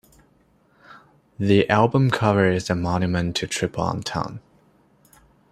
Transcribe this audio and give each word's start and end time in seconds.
The 1.37 1.69
album 1.69 2.09
cover 2.09 2.49
is 2.49 2.71
a 2.71 2.75
monument 2.75 3.35
to 3.35 3.45
triple 3.45 3.83
entendre. 3.83 4.39